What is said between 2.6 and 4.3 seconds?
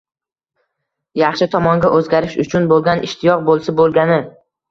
bo’lgan ishtiyoq bo’lsa bo’lgani!